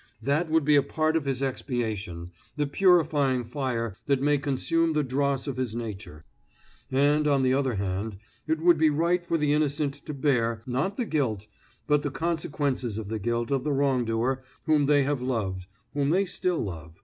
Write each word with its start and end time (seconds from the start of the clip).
That 0.23 0.49
would 0.49 0.65
be 0.65 0.75
a 0.75 0.81
part 0.81 1.15
of 1.15 1.25
his 1.25 1.43
expiation, 1.43 2.31
the 2.57 2.65
purifying 2.65 3.43
fire 3.43 3.95
that 4.07 4.19
may 4.19 4.39
consume 4.39 4.93
the 4.93 5.03
dross 5.03 5.45
of 5.45 5.57
his 5.57 5.75
nature. 5.75 6.25
And, 6.91 7.27
on 7.27 7.43
the 7.43 7.53
other 7.53 7.75
hand, 7.75 8.17
it 8.47 8.59
would 8.61 8.79
be 8.79 8.89
right 8.89 9.23
for 9.23 9.37
the 9.37 9.53
innocent 9.53 9.93
to 10.07 10.13
bear, 10.15 10.63
not 10.65 10.97
the 10.97 11.05
guilt, 11.05 11.45
but 11.85 12.01
the 12.01 12.09
consequences 12.09 12.97
of 12.97 13.09
the 13.09 13.19
guilt 13.19 13.51
of 13.51 13.63
the 13.63 13.73
wrongdoer 13.73 14.41
whom 14.65 14.87
they 14.87 15.03
have 15.03 15.21
loved, 15.21 15.67
whom 15.93 16.09
they 16.09 16.25
still 16.25 16.57
love. 16.63 16.95